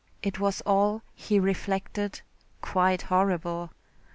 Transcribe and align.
It 0.23 0.39
was 0.39 0.61
all, 0.61 1.03
he 1.13 1.39
reflected, 1.39 2.21
quite 2.59 3.03
horrible. 3.03 3.69